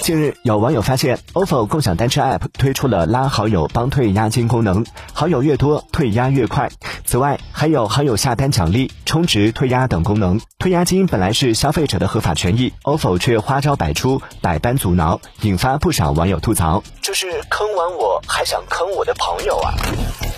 [0.00, 6.70] 近日有网友发现 ofo 共享单车 app 推出了拉好友帮退押金功能好友越多退押越快。
[7.04, 10.40] 此外还有好友下单奖励充值退押等功能。
[10.58, 16.82] 退押金本来是消费者的合法权益 ofo 却花招百出百般阻挠引发不少网友吐槽。
[17.02, 20.29] 这是坑完我还想坑我的朋友啊。